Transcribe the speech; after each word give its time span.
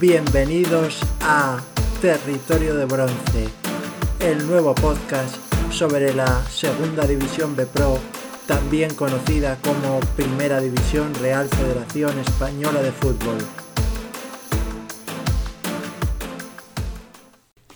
Bienvenidos 0.00 0.98
a 1.20 1.60
Territorio 2.00 2.74
de 2.74 2.86
Bronce, 2.86 3.48
el 4.20 4.46
nuevo 4.46 4.74
podcast 4.74 5.36
sobre 5.70 6.14
la 6.14 6.42
Segunda 6.48 7.06
División 7.06 7.54
B 7.54 7.66
Pro, 7.66 7.98
también 8.46 8.94
conocida 8.94 9.58
como 9.62 10.00
Primera 10.16 10.58
División 10.58 11.12
Real 11.16 11.46
Federación 11.50 12.18
Española 12.18 12.80
de 12.80 12.92
Fútbol. 12.92 13.36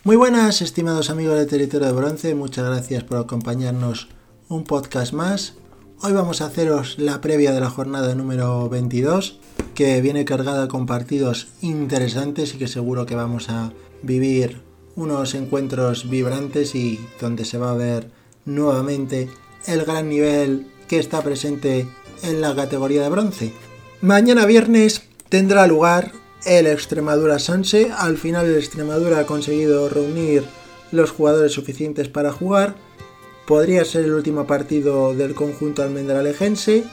Muy 0.04 0.16
buenas, 0.16 0.62
estimados 0.62 1.10
amigos 1.10 1.36
de 1.36 1.44
Territorio 1.44 1.88
de 1.88 1.92
Bronce, 1.92 2.34
muchas 2.34 2.64
gracias 2.64 3.04
por 3.04 3.18
acompañarnos 3.18 4.08
un 4.48 4.64
podcast 4.64 5.12
más. 5.12 5.56
Hoy 6.00 6.12
vamos 6.12 6.40
a 6.40 6.46
haceros 6.46 6.98
la 6.98 7.20
previa 7.20 7.52
de 7.52 7.60
la 7.60 7.68
jornada 7.68 8.14
número 8.14 8.70
22, 8.70 9.40
que 9.74 10.00
viene 10.00 10.24
cargada 10.24 10.68
con 10.68 10.86
partidos 10.86 11.48
interesantes 11.60 12.54
y 12.54 12.58
que 12.58 12.68
seguro 12.68 13.06
que 13.06 13.14
vamos 13.14 13.48
a 13.50 13.72
vivir 14.02 14.62
unos 14.96 15.34
encuentros 15.34 16.08
vibrantes 16.08 16.74
y 16.74 17.00
donde 17.20 17.44
se 17.44 17.58
va 17.58 17.72
a 17.72 17.76
ver 17.76 18.08
nuevamente 18.44 19.28
el 19.66 19.84
gran 19.84 20.08
nivel 20.08 20.66
que 20.88 20.98
está 20.98 21.22
presente 21.22 21.86
en 22.22 22.40
la 22.40 22.54
categoría 22.54 23.02
de 23.02 23.08
bronce. 23.08 23.52
Mañana 24.00 24.46
viernes 24.46 25.02
tendrá 25.28 25.66
lugar 25.66 26.12
el 26.44 26.66
Extremadura 26.66 27.38
Sanse. 27.38 27.90
Al 27.96 28.18
final 28.18 28.46
el 28.46 28.56
Extremadura 28.56 29.20
ha 29.20 29.26
conseguido 29.26 29.88
reunir 29.88 30.44
los 30.92 31.10
jugadores 31.10 31.52
suficientes 31.52 32.08
para 32.08 32.32
jugar. 32.32 32.76
Podría 33.46 33.84
ser 33.84 34.04
el 34.04 34.14
último 34.14 34.46
partido 34.46 35.14
del 35.14 35.34
conjunto 35.34 35.82
almendralejense 35.82 36.84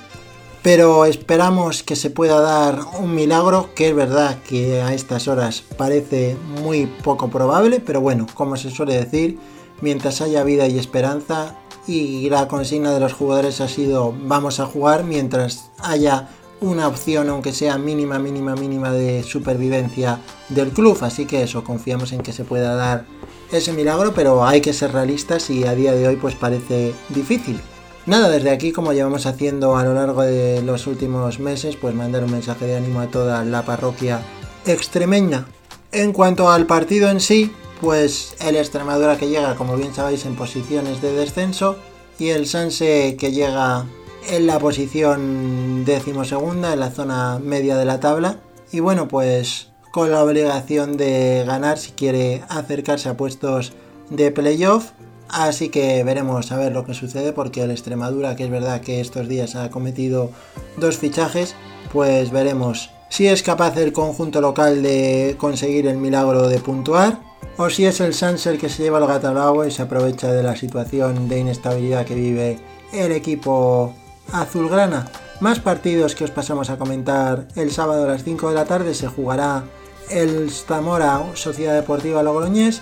pero 0.63 1.05
esperamos 1.05 1.83
que 1.83 1.95
se 1.95 2.09
pueda 2.09 2.39
dar 2.39 2.79
un 2.99 3.15
milagro, 3.15 3.69
que 3.75 3.89
es 3.89 3.95
verdad 3.95 4.37
que 4.47 4.81
a 4.81 4.93
estas 4.93 5.27
horas 5.27 5.63
parece 5.77 6.37
muy 6.61 6.85
poco 6.85 7.29
probable, 7.29 7.79
pero 7.79 8.01
bueno, 8.01 8.27
como 8.33 8.55
se 8.57 8.69
suele 8.69 8.95
decir, 8.95 9.39
mientras 9.81 10.21
haya 10.21 10.43
vida 10.43 10.67
y 10.67 10.77
esperanza, 10.77 11.55
y 11.87 12.29
la 12.29 12.47
consigna 12.47 12.93
de 12.93 12.99
los 12.99 13.13
jugadores 13.13 13.59
ha 13.59 13.67
sido 13.67 14.13
vamos 14.25 14.59
a 14.59 14.67
jugar 14.67 15.03
mientras 15.03 15.71
haya 15.79 16.29
una 16.61 16.87
opción, 16.87 17.27
aunque 17.29 17.53
sea 17.53 17.79
mínima, 17.79 18.19
mínima, 18.19 18.55
mínima 18.55 18.91
de 18.91 19.23
supervivencia 19.23 20.19
del 20.49 20.69
club, 20.69 20.95
así 21.01 21.25
que 21.25 21.41
eso, 21.41 21.63
confiamos 21.63 22.11
en 22.11 22.21
que 22.21 22.33
se 22.33 22.43
pueda 22.43 22.75
dar 22.75 23.05
ese 23.51 23.73
milagro, 23.73 24.13
pero 24.13 24.45
hay 24.45 24.61
que 24.61 24.73
ser 24.73 24.93
realistas 24.93 25.49
y 25.49 25.65
a 25.65 25.73
día 25.73 25.93
de 25.93 26.07
hoy 26.07 26.17
pues 26.17 26.35
parece 26.35 26.93
difícil. 27.09 27.59
Nada, 28.07 28.29
desde 28.29 28.49
aquí, 28.49 28.71
como 28.71 28.93
llevamos 28.93 29.27
haciendo 29.27 29.77
a 29.77 29.83
lo 29.83 29.93
largo 29.93 30.23
de 30.23 30.63
los 30.63 30.87
últimos 30.87 31.39
meses, 31.39 31.75
pues 31.75 31.93
mandar 31.93 32.23
un 32.23 32.31
mensaje 32.31 32.65
de 32.65 32.75
ánimo 32.75 32.99
a 32.99 33.07
toda 33.07 33.45
la 33.45 33.63
parroquia 33.63 34.21
extremeña. 34.65 35.45
En 35.91 36.11
cuanto 36.11 36.49
al 36.49 36.65
partido 36.65 37.09
en 37.09 37.19
sí, 37.19 37.51
pues 37.79 38.35
el 38.39 38.55
Extremadura 38.55 39.17
que 39.17 39.29
llega, 39.29 39.55
como 39.55 39.75
bien 39.75 39.93
sabéis, 39.93 40.25
en 40.25 40.35
posiciones 40.35 41.01
de 41.01 41.13
descenso 41.13 41.77
y 42.17 42.29
el 42.29 42.47
Sanse 42.47 43.17
que 43.19 43.31
llega 43.31 43.85
en 44.29 44.47
la 44.47 44.57
posición 44.57 45.85
decimosegunda, 45.85 46.73
en 46.73 46.79
la 46.79 46.91
zona 46.91 47.39
media 47.39 47.77
de 47.77 47.85
la 47.85 47.99
tabla. 47.99 48.37
Y 48.71 48.79
bueno, 48.79 49.07
pues 49.07 49.69
con 49.91 50.11
la 50.11 50.23
obligación 50.23 50.97
de 50.97 51.43
ganar 51.45 51.77
si 51.77 51.91
quiere 51.91 52.43
acercarse 52.49 53.09
a 53.09 53.17
puestos 53.17 53.73
de 54.09 54.31
playoff 54.31 54.91
Así 55.31 55.69
que 55.69 56.03
veremos 56.03 56.51
a 56.51 56.57
ver 56.57 56.73
lo 56.73 56.85
que 56.85 56.93
sucede 56.93 57.31
porque 57.31 57.63
el 57.63 57.71
Extremadura, 57.71 58.35
que 58.35 58.43
es 58.43 58.49
verdad 58.49 58.81
que 58.81 58.99
estos 58.99 59.29
días 59.29 59.55
ha 59.55 59.69
cometido 59.69 60.29
dos 60.77 60.97
fichajes, 60.97 61.55
pues 61.93 62.31
veremos 62.31 62.89
si 63.09 63.27
es 63.27 63.41
capaz 63.41 63.77
el 63.77 63.93
conjunto 63.93 64.41
local 64.41 64.83
de 64.83 65.35
conseguir 65.37 65.87
el 65.87 65.97
milagro 65.97 66.47
de 66.47 66.59
puntuar 66.59 67.19
o 67.57 67.69
si 67.69 67.85
es 67.85 68.01
el 68.01 68.13
Sanser 68.13 68.57
que 68.57 68.69
se 68.69 68.83
lleva 68.83 68.99
el 68.99 69.07
gato 69.07 69.29
al 69.29 69.37
agua 69.37 69.67
y 69.67 69.71
se 69.71 69.81
aprovecha 69.81 70.31
de 70.31 70.43
la 70.43 70.55
situación 70.55 71.29
de 71.29 71.39
inestabilidad 71.39 72.05
que 72.05 72.15
vive 72.15 72.59
el 72.91 73.11
equipo 73.13 73.93
azulgrana. 74.33 75.07
Más 75.39 75.59
partidos 75.59 76.13
que 76.13 76.25
os 76.25 76.31
pasamos 76.31 76.69
a 76.69 76.77
comentar 76.77 77.47
el 77.55 77.71
sábado 77.71 78.03
a 78.03 78.07
las 78.07 78.23
5 78.23 78.49
de 78.49 78.55
la 78.55 78.65
tarde 78.65 78.93
se 78.93 79.07
jugará 79.07 79.63
el 80.09 80.51
Zamora 80.51 81.23
Sociedad 81.35 81.73
Deportiva 81.73 82.21
Logroñés 82.21 82.81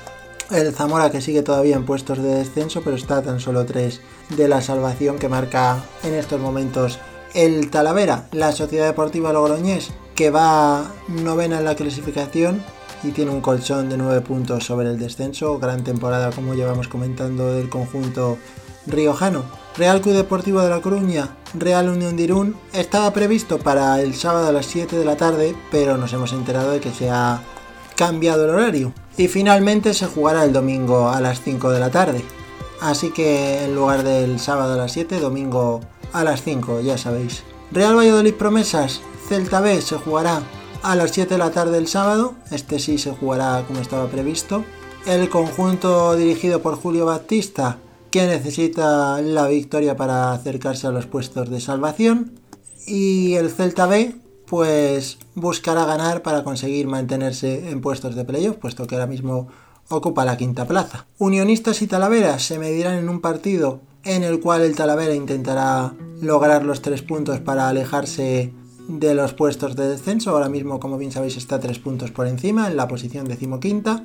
el 0.51 0.73
Zamora 0.73 1.11
que 1.11 1.21
sigue 1.21 1.43
todavía 1.43 1.75
en 1.75 1.85
puestos 1.85 2.17
de 2.17 2.35
descenso, 2.35 2.81
pero 2.83 2.95
está 2.95 3.21
tan 3.21 3.39
solo 3.39 3.65
3 3.65 4.01
de 4.35 4.47
la 4.47 4.61
salvación 4.61 5.19
que 5.19 5.29
marca 5.29 5.83
en 6.03 6.13
estos 6.13 6.39
momentos 6.39 6.99
el 7.33 7.69
Talavera, 7.69 8.27
la 8.31 8.51
Sociedad 8.51 8.87
Deportiva 8.87 9.33
Logroñés, 9.33 9.91
que 10.15 10.31
va 10.31 10.91
novena 11.07 11.59
en 11.59 11.65
la 11.65 11.75
clasificación 11.75 12.63
y 13.03 13.11
tiene 13.11 13.31
un 13.31 13.41
colchón 13.41 13.89
de 13.89 13.97
9 13.97 14.21
puntos 14.21 14.65
sobre 14.65 14.89
el 14.89 14.99
descenso. 14.99 15.59
Gran 15.59 15.83
temporada, 15.83 16.31
como 16.31 16.55
llevamos 16.55 16.87
comentando, 16.87 17.53
del 17.53 17.69
conjunto 17.69 18.37
riojano. 18.87 19.43
Real 19.77 20.01
Club 20.01 20.15
Deportivo 20.15 20.61
de 20.61 20.69
La 20.69 20.81
Coruña, 20.81 21.37
Real 21.53 21.87
Unión 21.89 22.17
de 22.17 22.23
Irún, 22.23 22.55
estaba 22.73 23.13
previsto 23.13 23.59
para 23.59 24.01
el 24.01 24.15
sábado 24.15 24.47
a 24.47 24.51
las 24.51 24.65
7 24.65 24.97
de 24.97 25.05
la 25.05 25.15
tarde, 25.15 25.55
pero 25.71 25.97
nos 25.97 26.11
hemos 26.11 26.33
enterado 26.33 26.71
de 26.71 26.79
que 26.79 26.91
se 26.91 27.09
ha 27.09 27.41
cambiado 27.99 28.45
el 28.45 28.51
horario 28.51 28.93
y 29.17 29.27
finalmente 29.27 29.93
se 29.93 30.05
jugará 30.05 30.45
el 30.45 30.53
domingo 30.53 31.09
a 31.09 31.19
las 31.19 31.41
5 31.41 31.69
de 31.69 31.81
la 31.81 31.91
tarde. 31.91 32.23
Así 32.79 33.11
que 33.11 33.65
en 33.65 33.75
lugar 33.75 34.03
del 34.03 34.39
sábado 34.39 34.75
a 34.75 34.77
las 34.77 34.93
7, 34.93 35.19
domingo 35.19 35.81
a 36.13 36.23
las 36.23 36.41
5, 36.43 36.79
ya 36.79 36.97
sabéis. 36.97 37.43
Real 37.73 37.97
Valladolid 37.97 38.35
Promesas, 38.35 39.01
Celta 39.27 39.59
B 39.59 39.81
se 39.81 39.97
jugará 39.97 40.41
a 40.81 40.95
las 40.95 41.11
7 41.11 41.33
de 41.33 41.37
la 41.39 41.51
tarde 41.51 41.77
el 41.77 41.87
sábado, 41.87 42.35
este 42.51 42.79
sí 42.79 42.97
se 42.99 43.11
jugará 43.11 43.65
como 43.67 43.81
estaba 43.81 44.07
previsto. 44.07 44.63
El 45.05 45.27
conjunto 45.27 46.15
dirigido 46.15 46.61
por 46.61 46.75
Julio 46.75 47.05
Baptista, 47.05 47.79
que 48.11 48.27
necesita 48.27 49.21
la 49.21 49.45
victoria 49.49 49.97
para 49.97 50.31
acercarse 50.31 50.87
a 50.87 50.91
los 50.91 51.05
puestos 51.05 51.49
de 51.49 51.59
salvación. 51.59 52.39
Y 52.87 53.33
el 53.33 53.49
Celta 53.49 53.87
B, 53.87 54.15
pues 54.45 55.17
buscará 55.39 55.85
ganar 55.85 56.21
para 56.21 56.43
conseguir 56.43 56.87
mantenerse 56.87 57.69
en 57.69 57.81
puestos 57.81 58.15
de 58.15 58.25
playoff, 58.25 58.57
puesto 58.57 58.87
que 58.87 58.95
ahora 58.95 59.07
mismo 59.07 59.47
ocupa 59.89 60.25
la 60.25 60.37
quinta 60.37 60.65
plaza. 60.65 61.05
Unionistas 61.17 61.81
y 61.81 61.87
Talavera 61.87 62.39
se 62.39 62.59
medirán 62.59 62.97
en 62.97 63.09
un 63.09 63.21
partido 63.21 63.81
en 64.03 64.23
el 64.23 64.39
cual 64.39 64.61
el 64.61 64.75
Talavera 64.75 65.13
intentará 65.13 65.93
lograr 66.21 66.63
los 66.63 66.81
tres 66.81 67.01
puntos 67.01 67.39
para 67.39 67.69
alejarse 67.69 68.53
de 68.87 69.13
los 69.13 69.33
puestos 69.33 69.75
de 69.75 69.87
descenso. 69.87 70.31
Ahora 70.31 70.49
mismo, 70.49 70.79
como 70.79 70.97
bien 70.97 71.11
sabéis, 71.11 71.37
está 71.37 71.59
tres 71.59 71.79
puntos 71.79 72.11
por 72.11 72.27
encima, 72.27 72.67
en 72.67 72.77
la 72.77 72.87
posición 72.87 73.27
decimoquinta. 73.27 74.03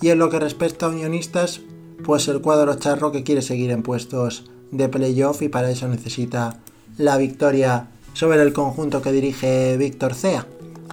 Y 0.00 0.10
en 0.10 0.18
lo 0.18 0.30
que 0.30 0.38
respecta 0.38 0.86
a 0.86 0.90
Unionistas, 0.90 1.60
pues 2.04 2.28
el 2.28 2.40
cuadro 2.40 2.74
charro 2.74 3.12
que 3.12 3.24
quiere 3.24 3.42
seguir 3.42 3.70
en 3.70 3.82
puestos 3.82 4.50
de 4.70 4.88
playoff 4.88 5.42
y 5.42 5.48
para 5.48 5.70
eso 5.70 5.88
necesita 5.88 6.58
la 6.96 7.16
victoria 7.16 7.88
sobre 8.12 8.42
el 8.42 8.52
conjunto 8.52 9.02
que 9.02 9.12
dirige 9.12 9.76
Víctor 9.76 10.14
Cea. 10.14 10.46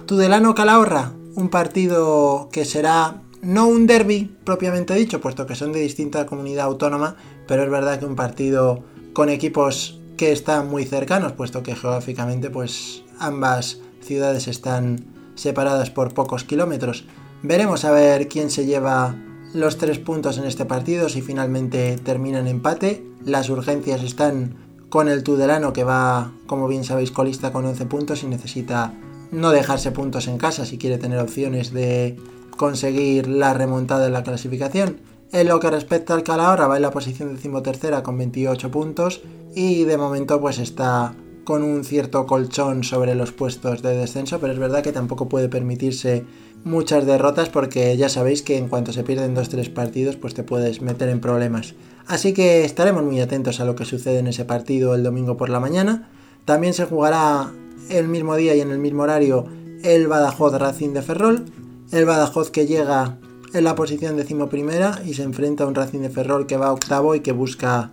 Tudelano 0.06 0.54
Calahorra, 0.54 1.14
un 1.34 1.48
partido 1.48 2.48
que 2.52 2.64
será 2.64 3.22
no 3.42 3.66
un 3.66 3.88
derby 3.88 4.36
propiamente 4.44 4.94
dicho, 4.94 5.20
puesto 5.20 5.46
que 5.46 5.56
son 5.56 5.72
de 5.72 5.80
distinta 5.80 6.26
comunidad 6.26 6.66
autónoma, 6.66 7.16
pero 7.48 7.64
es 7.64 7.70
verdad 7.70 7.98
que 7.98 8.06
un 8.06 8.14
partido 8.14 8.84
con 9.12 9.30
equipos 9.30 10.00
que 10.16 10.30
están 10.30 10.70
muy 10.70 10.84
cercanos, 10.84 11.32
puesto 11.32 11.64
que 11.64 11.74
geográficamente 11.74 12.50
pues 12.50 13.02
ambas 13.18 13.80
ciudades 14.00 14.46
están 14.46 15.04
separadas 15.34 15.90
por 15.90 16.14
pocos 16.14 16.44
kilómetros. 16.44 17.04
Veremos 17.42 17.84
a 17.84 17.90
ver 17.90 18.28
quién 18.28 18.50
se 18.50 18.64
lleva 18.64 19.16
los 19.54 19.76
tres 19.76 19.98
puntos 19.98 20.38
en 20.38 20.44
este 20.44 20.66
partido, 20.66 21.08
si 21.08 21.20
finalmente 21.20 21.98
termina 21.98 22.38
en 22.38 22.46
empate. 22.46 23.04
Las 23.24 23.50
urgencias 23.50 24.04
están 24.04 24.54
con 24.88 25.08
el 25.08 25.24
Tudelano 25.24 25.72
que 25.72 25.82
va, 25.82 26.30
como 26.46 26.68
bien 26.68 26.84
sabéis, 26.84 27.10
colista 27.10 27.52
con 27.52 27.66
11 27.66 27.86
puntos 27.86 28.22
y 28.22 28.26
necesita 28.28 28.94
no 29.30 29.50
dejarse 29.50 29.92
puntos 29.92 30.28
en 30.28 30.38
casa 30.38 30.64
si 30.64 30.78
quiere 30.78 30.98
tener 30.98 31.18
opciones 31.18 31.72
de 31.72 32.16
conseguir 32.56 33.28
la 33.28 33.54
remontada 33.54 34.06
en 34.06 34.12
la 34.12 34.22
clasificación. 34.22 34.98
En 35.32 35.48
lo 35.48 35.60
que 35.60 35.70
respecta 35.70 36.14
al 36.14 36.22
Calahorra 36.22 36.68
va 36.68 36.76
en 36.76 36.82
la 36.82 36.90
posición 36.90 37.34
decimotercera 37.34 38.02
con 38.02 38.16
28 38.16 38.70
puntos 38.70 39.22
y 39.54 39.84
de 39.84 39.98
momento 39.98 40.40
pues 40.40 40.58
está 40.58 41.14
con 41.44 41.62
un 41.62 41.84
cierto 41.84 42.26
colchón 42.26 42.82
sobre 42.82 43.14
los 43.14 43.32
puestos 43.32 43.82
de 43.82 43.96
descenso, 43.96 44.40
pero 44.40 44.52
es 44.52 44.58
verdad 44.58 44.82
que 44.82 44.92
tampoco 44.92 45.28
puede 45.28 45.48
permitirse 45.48 46.24
muchas 46.64 47.06
derrotas 47.06 47.48
porque 47.48 47.96
ya 47.96 48.08
sabéis 48.08 48.42
que 48.42 48.58
en 48.58 48.68
cuanto 48.68 48.92
se 48.92 49.04
pierden 49.04 49.36
2-3 49.36 49.72
partidos 49.72 50.16
pues 50.16 50.34
te 50.34 50.42
puedes 50.42 50.80
meter 50.82 51.08
en 51.08 51.20
problemas. 51.20 51.74
Así 52.06 52.32
que 52.32 52.64
estaremos 52.64 53.04
muy 53.04 53.20
atentos 53.20 53.60
a 53.60 53.64
lo 53.64 53.76
que 53.76 53.84
sucede 53.84 54.18
en 54.18 54.26
ese 54.26 54.44
partido 54.44 54.94
el 54.94 55.02
domingo 55.02 55.36
por 55.36 55.48
la 55.48 55.60
mañana. 55.60 56.08
También 56.44 56.74
se 56.74 56.84
jugará 56.84 57.52
el 57.88 58.08
mismo 58.08 58.36
día 58.36 58.54
y 58.54 58.60
en 58.60 58.70
el 58.70 58.78
mismo 58.78 59.02
horario 59.02 59.46
el 59.82 60.06
Badajoz 60.08 60.54
Racing 60.54 60.90
de 60.90 61.02
Ferrol. 61.02 61.44
El 61.92 62.04
Badajoz 62.04 62.50
que 62.50 62.66
llega 62.66 63.18
en 63.54 63.64
la 63.64 63.74
posición 63.74 64.16
decimoprimera 64.16 65.00
y 65.04 65.14
se 65.14 65.22
enfrenta 65.22 65.64
a 65.64 65.66
un 65.66 65.74
Racing 65.74 66.00
de 66.00 66.10
Ferrol 66.10 66.46
que 66.46 66.56
va 66.56 66.72
octavo 66.72 67.14
y 67.14 67.20
que 67.20 67.32
busca 67.32 67.92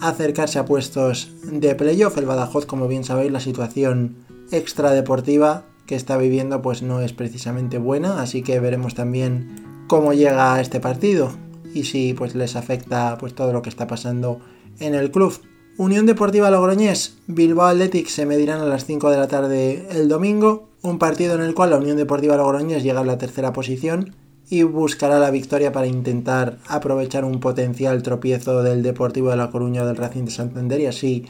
acercarse 0.00 0.58
a 0.58 0.64
puestos 0.64 1.30
de 1.42 1.74
playoff. 1.74 2.16
El 2.18 2.26
Badajoz, 2.26 2.66
como 2.66 2.88
bien 2.88 3.04
sabéis, 3.04 3.32
la 3.32 3.40
situación 3.40 4.16
extradeportiva 4.50 5.64
que 5.86 5.94
está 5.94 6.16
viviendo 6.16 6.62
pues 6.62 6.82
no 6.82 7.00
es 7.00 7.12
precisamente 7.12 7.78
buena, 7.78 8.20
así 8.20 8.42
que 8.42 8.58
veremos 8.60 8.94
también 8.94 9.84
cómo 9.86 10.12
llega 10.12 10.54
a 10.54 10.60
este 10.60 10.80
partido 10.80 11.30
y 11.74 11.84
si 11.84 12.14
pues 12.14 12.34
les 12.34 12.56
afecta 12.56 13.16
pues 13.18 13.34
todo 13.34 13.52
lo 13.52 13.62
que 13.62 13.68
está 13.68 13.86
pasando 13.86 14.40
en 14.80 14.94
el 14.94 15.10
club. 15.10 15.34
Unión 15.78 16.06
Deportiva 16.06 16.50
Logroñés, 16.50 17.18
Bilbao 17.26 17.66
Athletic 17.66 18.08
se 18.08 18.24
medirán 18.24 18.62
a 18.62 18.64
las 18.64 18.86
5 18.86 19.10
de 19.10 19.18
la 19.18 19.28
tarde 19.28 19.86
el 19.90 20.08
domingo, 20.08 20.70
un 20.80 20.98
partido 20.98 21.34
en 21.34 21.42
el 21.42 21.52
cual 21.52 21.68
la 21.68 21.76
Unión 21.76 21.98
Deportiva 21.98 22.38
Logroñés 22.38 22.82
llega 22.82 23.00
a 23.00 23.04
la 23.04 23.18
tercera 23.18 23.52
posición 23.52 24.14
y 24.48 24.62
buscará 24.62 25.18
la 25.18 25.30
victoria 25.30 25.72
para 25.72 25.86
intentar 25.86 26.56
aprovechar 26.66 27.26
un 27.26 27.40
potencial 27.40 28.02
tropiezo 28.02 28.62
del 28.62 28.82
Deportivo 28.82 29.28
de 29.28 29.36
La 29.36 29.50
Coruña 29.50 29.82
o 29.82 29.86
del 29.86 29.96
Racing 29.96 30.24
de 30.24 30.30
Santander 30.30 30.80
y 30.80 30.86
así 30.86 31.26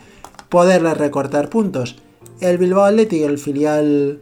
poderles 0.48 0.96
recortar 0.96 1.48
puntos. 1.48 1.96
El 2.40 2.58
Bilbao 2.58 2.84
Athletic, 2.84 3.22
el 3.22 3.38
filial 3.38 4.20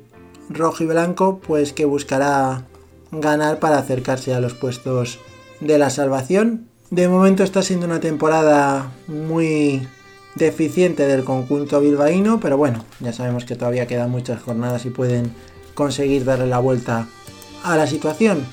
rojo 0.49 0.85
y 0.85 0.87
blanco, 0.87 1.39
pues 1.47 1.75
que 1.75 1.85
buscará 1.85 2.67
ganar 3.13 3.59
para 3.59 3.77
acercarse 3.77 4.33
a 4.33 4.41
los 4.41 4.55
puestos 4.55 5.19
de 5.61 5.77
la 5.77 5.91
salvación. 5.91 6.69
De 6.91 7.09
momento 7.09 7.43
está 7.43 7.61
siendo 7.61 7.85
una 7.85 8.01
temporada 8.01 8.91
muy 9.07 9.87
deficiente 10.35 11.07
del 11.07 11.25
conjunto 11.25 11.81
bilbaíno, 11.81 12.41
pero 12.41 12.57
bueno, 12.57 12.85
ya 13.01 13.13
sabemos 13.13 13.45
que 13.45 13.57
todavía 13.57 13.87
quedan 13.87 14.11
muchas 14.11 14.43
jornadas 14.43 14.85
y 14.85 14.91
pueden 14.91 15.33
conseguir 15.75 16.25
darle 16.25 16.47
la 16.47 16.59
vuelta 16.59 17.09
a 17.63 17.77
la 17.77 17.87
situación. 17.87 18.45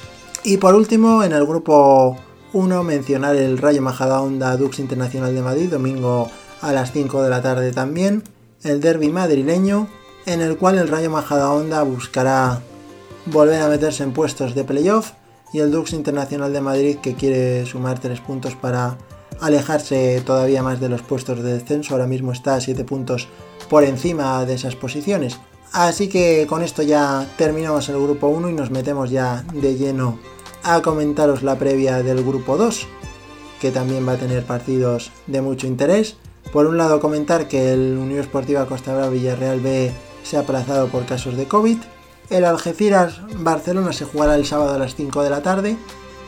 Y 0.44 0.58
por 0.58 0.76
último, 0.76 1.24
en 1.24 1.34
el 1.34 1.46
grupo 1.46 2.18
1 2.54 2.84
mencionar 2.84 3.36
el 3.36 3.58
Rayo 3.58 3.82
Majadahonda 3.82 4.58
Dux 4.58 4.80
Internacional 4.80 5.34
de 5.34 5.42
Madrid, 5.42 5.70
domingo 5.70 6.30
a 6.62 6.72
las 6.72 6.92
5 6.92 7.24
de 7.24 7.30
la 7.30 7.42
tarde 7.42 7.72
también, 7.72 8.24
el 8.64 8.82
derby 8.82 9.10
madrileño, 9.10 9.88
en 10.26 10.42
el 10.42 10.58
cual 10.58 10.78
el 10.78 10.88
Rayo 10.88 11.10
Majadahonda 11.10 11.82
buscará 11.84 12.62
volver 13.26 13.62
a 13.62 13.70
meterse 13.70 14.04
en 14.04 14.14
puestos 14.14 14.54
de 14.56 14.64
playoff 14.64 15.12
y 15.54 15.60
el 15.60 15.72
Dux 15.72 15.94
Internacional 15.94 16.54
de 16.54 16.62
Madrid 16.62 16.98
que 16.98 17.16
quiere 17.16 17.66
sumar 17.66 18.00
3 18.00 18.20
puntos 18.22 18.56
para 18.56 18.98
alejarse 19.40 20.22
todavía 20.26 20.64
más 20.64 20.80
de 20.80 20.90
los 20.90 21.02
puestos 21.02 21.42
de 21.42 21.54
descenso, 21.54 21.94
ahora 21.94 22.08
mismo 22.08 22.32
está 22.32 22.56
a 22.56 22.62
7 22.62 22.84
puntos 22.84 23.28
por 23.70 23.84
encima 23.84 24.46
de 24.46 24.56
esas 24.56 24.76
posiciones. 24.76 25.40
Así 25.72 26.10
que 26.10 26.46
con 26.50 26.62
esto 26.62 26.84
ya 26.84 27.26
terminamos 27.38 27.88
el 27.90 28.02
grupo 28.02 28.28
1 28.28 28.50
y 28.50 28.54
nos 28.54 28.72
metemos 28.72 29.10
ya 29.10 29.46
de 29.54 29.76
lleno 29.76 30.20
a 30.64 30.82
comentaros 30.82 31.44
la 31.44 31.58
previa 31.58 32.04
del 32.04 32.24
grupo 32.24 32.58
2, 32.58 32.88
que 33.62 33.72
también 33.72 34.08
va 34.08 34.14
a 34.14 34.18
tener 34.18 34.44
partidos 34.44 35.12
de 35.28 35.42
mucho 35.42 35.68
interés. 35.68 36.18
Por 36.52 36.66
un 36.66 36.78
lado 36.78 37.00
comentar 37.00 37.48
que 37.48 37.72
el 37.72 37.98
Unión 37.98 38.20
Esportiva 38.20 38.66
Costa 38.66 38.94
Brava 38.94 39.10
Villarreal 39.10 39.62
B 39.62 39.92
se 40.24 40.38
ha 40.38 40.42
aplazado 40.42 40.88
por 40.90 41.06
casos 41.06 41.38
de 41.38 41.48
COVID. 41.48 41.78
El 42.30 42.46
Algeciras 42.46 43.22
Barcelona 43.38 43.94
se 43.94 44.06
jugará 44.06 44.36
el 44.36 44.46
sábado 44.46 44.74
a 44.74 44.80
las 44.80 44.96
5 44.96 45.24
de 45.24 45.30
la 45.30 45.42
tarde. 45.42 45.78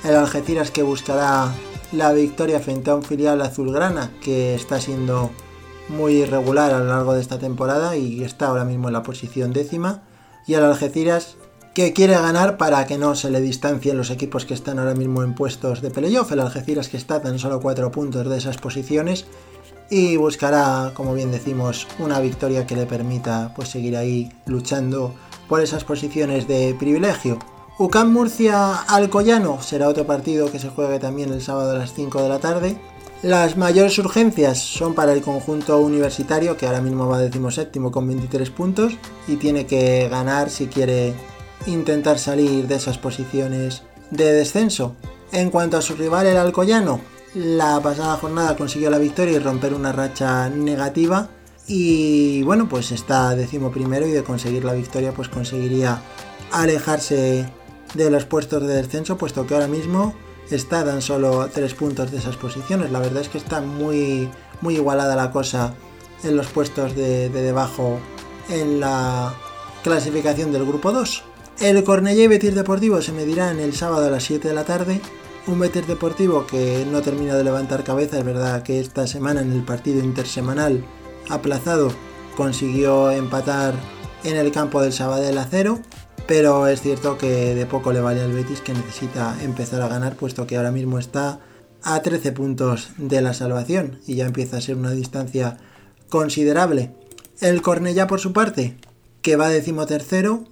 El 0.03 0.15
Algeciras 0.15 0.71
que 0.71 0.83
buscará 0.83 1.53
la 1.93 2.11
victoria 2.11 2.59
frente 2.59 2.89
a 2.89 2.95
un 2.95 3.03
filial 3.03 3.41
azulgrana 3.41 4.11
que 4.21 4.55
está 4.55 4.81
siendo 4.81 5.29
muy 5.89 6.13
irregular 6.23 6.73
a 6.73 6.79
lo 6.79 6.85
largo 6.85 7.13
de 7.13 7.21
esta 7.21 7.37
temporada 7.37 7.95
y 7.95 8.23
está 8.23 8.47
ahora 8.47 8.65
mismo 8.65 8.89
en 8.89 8.93
la 8.93 9.03
posición 9.03 9.53
décima. 9.53 10.01
Y 10.47 10.55
el 10.55 10.63
Algeciras 10.63 11.37
que 11.73 11.93
quiere 11.93 12.13
ganar 12.13 12.57
para 12.57 12.85
que 12.85 12.97
no 12.97 13.15
se 13.15 13.29
le 13.29 13.41
distancien 13.41 13.97
los 13.97 14.09
equipos 14.09 14.45
que 14.45 14.53
están 14.53 14.79
ahora 14.79 14.95
mismo 14.95 15.23
en 15.23 15.35
puestos 15.35 15.81
de 15.81 15.91
playoff. 15.91 16.31
El 16.31 16.39
Algeciras 16.39 16.89
que 16.89 16.97
está 16.97 17.21
tan 17.21 17.37
solo 17.39 17.59
4 17.61 17.91
puntos 17.91 18.27
de 18.27 18.37
esas 18.37 18.57
posiciones 18.57 19.25
y 19.89 20.17
buscará, 20.17 20.91
como 20.95 21.13
bien 21.13 21.31
decimos, 21.31 21.87
una 21.99 22.19
victoria 22.19 22.65
que 22.65 22.75
le 22.75 22.87
permita 22.87 23.53
pues, 23.55 23.69
seguir 23.69 23.95
ahí 23.97 24.31
luchando 24.47 25.13
por 25.47 25.61
esas 25.61 25.83
posiciones 25.83 26.47
de 26.47 26.75
privilegio. 26.79 27.37
UCAM 27.79 28.13
Murcia 28.13 28.75
Alcoyano 28.75 29.59
será 29.63 29.89
otro 29.89 30.05
partido 30.05 30.51
que 30.51 30.59
se 30.59 30.69
juegue 30.69 30.99
también 30.99 31.33
el 31.33 31.41
sábado 31.41 31.71
a 31.71 31.75
las 31.75 31.93
5 31.93 32.21
de 32.21 32.29
la 32.29 32.37
tarde. 32.37 32.77
Las 33.23 33.57
mayores 33.57 33.97
urgencias 33.97 34.59
son 34.59 34.93
para 34.93 35.11
el 35.11 35.23
conjunto 35.23 35.79
universitario, 35.79 36.55
que 36.55 36.67
ahora 36.67 36.81
mismo 36.81 37.07
va 37.07 37.19
séptimo 37.51 37.91
con 37.91 38.07
23 38.07 38.51
puntos 38.51 38.93
y 39.27 39.37
tiene 39.37 39.65
que 39.65 40.07
ganar 40.07 40.51
si 40.51 40.67
quiere 40.67 41.15
intentar 41.65 42.19
salir 42.19 42.67
de 42.67 42.75
esas 42.75 42.99
posiciones 42.99 43.81
de 44.11 44.31
descenso. 44.33 44.95
En 45.31 45.49
cuanto 45.49 45.77
a 45.77 45.81
su 45.81 45.95
rival 45.95 46.27
el 46.27 46.37
Alcoyano, 46.37 46.99
la 47.33 47.79
pasada 47.81 48.17
jornada 48.17 48.55
consiguió 48.55 48.91
la 48.91 48.99
victoria 48.99 49.37
y 49.37 49.39
romper 49.39 49.73
una 49.73 49.91
racha 49.91 50.47
negativa 50.49 51.27
y 51.65 52.43
bueno 52.43 52.67
pues 52.67 52.91
está 52.91 53.33
décimo 53.35 53.71
primero 53.71 54.05
y 54.05 54.11
de 54.11 54.23
conseguir 54.23 54.65
la 54.65 54.73
victoria 54.73 55.13
pues 55.13 55.29
conseguiría 55.29 56.01
alejarse 56.51 57.47
de 57.93 58.09
los 58.09 58.25
puestos 58.25 58.65
de 58.65 58.75
descenso 58.75 59.17
puesto 59.17 59.45
que 59.45 59.53
ahora 59.53 59.67
mismo 59.67 60.15
está 60.49 60.83
tan 60.83 61.01
solo 61.01 61.49
tres 61.53 61.73
puntos 61.73 62.11
de 62.11 62.17
esas 62.17 62.35
posiciones. 62.37 62.91
La 62.91 62.99
verdad 62.99 63.21
es 63.21 63.29
que 63.29 63.37
está 63.37 63.61
muy, 63.61 64.29
muy 64.61 64.75
igualada 64.75 65.15
la 65.15 65.31
cosa 65.31 65.73
en 66.23 66.35
los 66.35 66.47
puestos 66.47 66.95
de, 66.95 67.29
debajo 67.29 67.99
en 68.49 68.79
la 68.79 69.33
clasificación 69.83 70.51
del 70.51 70.65
grupo 70.65 70.91
2. 70.91 71.23
El 71.61 71.83
Cornellá 71.83 72.23
y 72.23 72.27
Betis 72.27 72.55
Deportivo 72.55 73.01
se 73.01 73.11
medirán 73.11 73.59
el 73.59 73.73
sábado 73.73 74.07
a 74.07 74.09
las 74.09 74.23
7 74.23 74.47
de 74.47 74.53
la 74.53 74.65
tarde. 74.65 75.01
Un 75.47 75.59
Betis 75.59 75.87
Deportivo 75.87 76.47
que 76.47 76.85
no 76.89 77.01
termina 77.01 77.35
de 77.35 77.43
levantar 77.43 77.83
cabeza. 77.83 78.17
Es 78.17 78.25
verdad 78.25 78.63
que 78.63 78.79
esta 78.79 79.07
semana 79.07 79.41
en 79.41 79.51
el 79.51 79.63
partido 79.63 80.03
intersemanal 80.03 80.83
aplazado 81.29 81.91
consiguió 82.35 83.11
empatar 83.11 83.75
en 84.23 84.37
el 84.37 84.51
campo 84.51 84.81
del 84.81 84.93
Sabadell 84.93 85.37
a 85.37 85.45
cero 85.45 85.79
pero 86.27 86.68
es 86.68 86.81
cierto 86.81 87.18
que 87.18 87.56
de 87.56 87.65
poco 87.65 87.92
le 87.92 88.01
vale 88.01 88.21
al 88.21 88.31
Betis 88.31 88.62
que 88.62 88.74
necesita 88.74 89.38
empezar 89.42 89.81
a 89.81 89.88
ganar 89.88 90.15
puesto 90.15 90.48
que 90.48 90.57
ahora 90.57 90.71
mismo 90.71 91.00
está 91.00 91.39
a 91.83 92.01
13 92.01 92.31
puntos 92.31 92.89
de 92.98 93.21
la 93.21 93.33
salvación 93.33 94.00
y 94.07 94.15
ya 94.15 94.25
empieza 94.25 94.57
a 94.57 94.62
ser 94.62 94.77
una 94.77 94.92
distancia 94.92 95.57
considerable. 96.10 96.92
El 97.42 97.62
Cornellá 97.62 98.07
por 98.07 98.19
su 98.19 98.31
parte, 98.31 98.77
que 99.21 99.36
va 99.36 99.50
decimotercero 99.50 100.45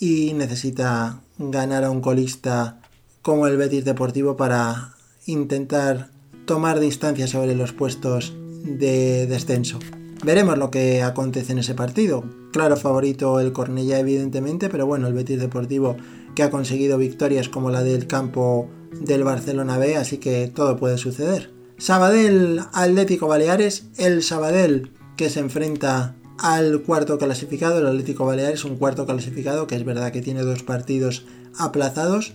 y 0.00 0.34
necesita 0.34 1.20
ganar 1.38 1.84
a 1.84 1.90
un 1.90 2.00
colista 2.00 2.80
como 3.22 3.46
el 3.46 3.56
Betis 3.56 3.84
Deportivo 3.84 4.36
para 4.36 4.94
intentar 5.26 6.10
tomar 6.44 6.78
distancia 6.78 7.26
sobre 7.26 7.54
los 7.54 7.72
puestos 7.72 8.34
de 8.64 9.26
descenso. 9.26 9.78
Veremos 10.24 10.58
lo 10.58 10.70
que 10.70 11.02
acontece 11.02 11.52
en 11.52 11.58
ese 11.58 11.74
partido. 11.74 12.24
Claro 12.56 12.78
favorito 12.78 13.38
el 13.38 13.52
Cornellá 13.52 13.98
evidentemente, 13.98 14.70
pero 14.70 14.86
bueno, 14.86 15.06
el 15.06 15.12
Betis 15.12 15.38
Deportivo 15.38 15.94
que 16.34 16.42
ha 16.42 16.48
conseguido 16.48 16.96
victorias 16.96 17.50
como 17.50 17.70
la 17.70 17.82
del 17.82 18.06
campo 18.06 18.70
del 18.98 19.24
Barcelona 19.24 19.76
B, 19.76 19.96
así 19.96 20.16
que 20.16 20.50
todo 20.54 20.78
puede 20.78 20.96
suceder. 20.96 21.50
Sabadell 21.76 22.62
Atlético 22.72 23.28
Baleares, 23.28 23.88
el 23.98 24.22
Sabadell 24.22 24.90
que 25.18 25.28
se 25.28 25.40
enfrenta 25.40 26.16
al 26.38 26.80
cuarto 26.80 27.18
clasificado, 27.18 27.78
el 27.78 27.88
Atlético 27.88 28.24
Baleares, 28.24 28.64
un 28.64 28.76
cuarto 28.76 29.04
clasificado 29.04 29.66
que 29.66 29.76
es 29.76 29.84
verdad 29.84 30.10
que 30.10 30.22
tiene 30.22 30.40
dos 30.40 30.62
partidos 30.62 31.26
aplazados. 31.58 32.32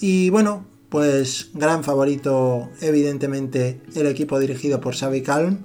Y 0.00 0.30
bueno, 0.30 0.66
pues 0.88 1.50
gran 1.54 1.84
favorito 1.84 2.68
evidentemente 2.80 3.80
el 3.94 4.08
equipo 4.08 4.40
dirigido 4.40 4.80
por 4.80 4.96
Xavi 4.96 5.22
Calm 5.22 5.58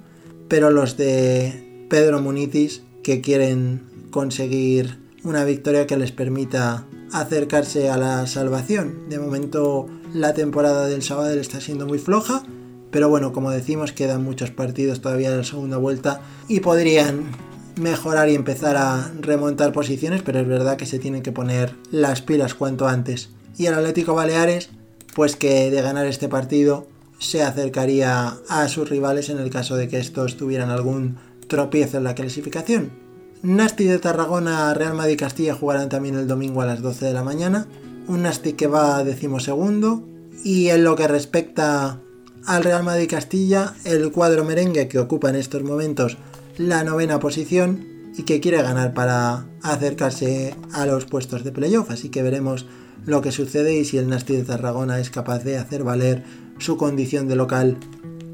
pero 0.46 0.70
los 0.70 0.96
de 0.96 1.86
Pedro 1.90 2.20
Munitis 2.20 2.82
que 3.02 3.20
quieren 3.20 3.87
conseguir 4.10 4.98
una 5.24 5.44
victoria 5.44 5.86
que 5.86 5.96
les 5.96 6.12
permita 6.12 6.86
acercarse 7.12 7.90
a 7.90 7.96
la 7.96 8.26
salvación. 8.26 9.08
De 9.08 9.18
momento 9.18 9.86
la 10.14 10.34
temporada 10.34 10.86
del 10.86 11.02
Sabadell 11.02 11.38
está 11.38 11.60
siendo 11.60 11.86
muy 11.86 11.98
floja, 11.98 12.42
pero 12.90 13.08
bueno, 13.08 13.32
como 13.32 13.50
decimos, 13.50 13.92
quedan 13.92 14.22
muchos 14.22 14.50
partidos 14.50 15.00
todavía 15.00 15.30
en 15.30 15.38
la 15.38 15.44
segunda 15.44 15.76
vuelta 15.76 16.20
y 16.48 16.60
podrían 16.60 17.30
mejorar 17.76 18.28
y 18.28 18.34
empezar 18.34 18.76
a 18.76 19.12
remontar 19.20 19.72
posiciones, 19.72 20.22
pero 20.22 20.40
es 20.40 20.48
verdad 20.48 20.76
que 20.76 20.86
se 20.86 20.98
tienen 20.98 21.22
que 21.22 21.32
poner 21.32 21.74
las 21.90 22.22
pilas 22.22 22.54
cuanto 22.54 22.88
antes. 22.88 23.30
Y 23.56 23.66
el 23.66 23.74
Atlético 23.74 24.14
Baleares, 24.14 24.70
pues 25.14 25.36
que 25.36 25.70
de 25.70 25.82
ganar 25.82 26.06
este 26.06 26.28
partido 26.28 26.86
se 27.18 27.42
acercaría 27.42 28.36
a 28.48 28.68
sus 28.68 28.88
rivales 28.88 29.28
en 29.28 29.38
el 29.38 29.50
caso 29.50 29.76
de 29.76 29.88
que 29.88 29.98
estos 29.98 30.36
tuvieran 30.36 30.70
algún 30.70 31.18
tropiezo 31.48 31.98
en 31.98 32.04
la 32.04 32.14
clasificación. 32.14 33.07
Nasti 33.42 33.84
de 33.84 33.98
Tarragona, 33.98 34.74
Real 34.74 34.94
Madrid 34.94 35.18
Castilla 35.18 35.54
jugarán 35.54 35.88
también 35.88 36.16
el 36.16 36.26
domingo 36.26 36.62
a 36.62 36.66
las 36.66 36.82
12 36.82 37.06
de 37.06 37.12
la 37.12 37.22
mañana. 37.22 37.68
Un 38.08 38.22
Nasti 38.22 38.54
que 38.54 38.66
va 38.66 38.96
a 38.96 39.04
decimosegundo. 39.04 40.02
Y 40.44 40.68
en 40.68 40.84
lo 40.84 40.96
que 40.96 41.08
respecta 41.08 42.00
al 42.46 42.64
Real 42.64 42.82
Madrid 42.82 43.08
Castilla, 43.08 43.74
el 43.84 44.10
cuadro 44.10 44.44
merengue 44.44 44.88
que 44.88 44.98
ocupa 44.98 45.30
en 45.30 45.36
estos 45.36 45.62
momentos 45.62 46.16
la 46.56 46.82
novena 46.82 47.20
posición 47.20 47.86
y 48.16 48.24
que 48.24 48.40
quiere 48.40 48.62
ganar 48.62 48.94
para 48.94 49.46
acercarse 49.62 50.54
a 50.72 50.86
los 50.86 51.04
puestos 51.04 51.44
de 51.44 51.52
playoff. 51.52 51.90
Así 51.90 52.08
que 52.08 52.22
veremos 52.22 52.66
lo 53.06 53.20
que 53.22 53.30
sucede 53.30 53.78
y 53.78 53.84
si 53.84 53.98
el 53.98 54.08
Nasti 54.08 54.36
de 54.36 54.44
Tarragona 54.44 54.98
es 54.98 55.10
capaz 55.10 55.44
de 55.44 55.58
hacer 55.58 55.84
valer 55.84 56.24
su 56.58 56.76
condición 56.76 57.28
de 57.28 57.36
local. 57.36 57.76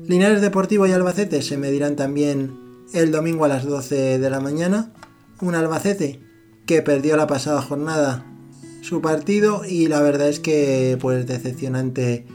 Linares 0.07 0.41
Deportivo 0.41 0.87
y 0.87 0.93
Albacete 0.93 1.43
se 1.43 1.59
medirán 1.59 1.97
también 1.97 2.64
el 2.93 3.11
domingo 3.11 3.45
a 3.45 3.49
las 3.49 3.65
12 3.65 4.19
de 4.19 4.31
la 4.31 4.41
mañana. 4.41 4.93
Un 5.41 5.55
Albacete 5.55 6.21
que 6.67 6.83
perdió 6.83 7.17
la 7.17 7.27
pasada 7.27 7.61
jornada 7.63 8.27
su 8.83 9.01
partido 9.01 9.65
y 9.65 9.89
la 9.89 10.01
verdad 10.01 10.29
es 10.29 10.41
que 10.41 10.99
pues 11.01 11.27
decepcionante 11.27 12.27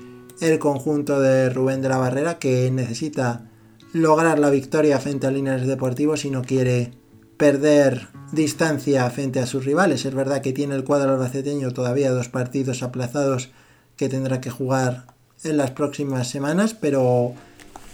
el 0.42 0.60
conjunto 0.60 1.20
de 1.20 1.50
Rubén 1.50 1.82
de 1.82 1.90
la 1.90 1.98
Barrera 1.98 2.40
que 2.40 2.72
necesita 2.72 3.50
lograr 3.94 4.40
la 4.40 4.50
victoria 4.50 5.00
frente 5.00 5.28
a 5.28 5.32
Linares 5.32 5.68
Deportivos 5.68 6.22
si 6.22 6.30
no 6.30 6.42
quiere 6.42 6.92
perder 7.38 8.10
distancia 8.32 9.10
frente 9.10 9.40
a 9.40 9.46
sus 9.46 9.66
rivales. 9.66 10.06
Es 10.06 10.14
verdad 10.14 10.42
que 10.42 10.54
tiene 10.54 10.76
el 10.76 10.84
cuadro 10.84 11.14
albaceteño 11.14 11.72
todavía 11.72 12.12
dos 12.12 12.30
partidos 12.30 12.84
aplazados 12.84 13.50
que 13.96 14.10
tendrá 14.10 14.42
que 14.42 14.50
jugar 14.50 15.08
en 15.44 15.58
las 15.58 15.72
próximas 15.72 16.28
semanas, 16.28 16.74
pero 16.74 17.34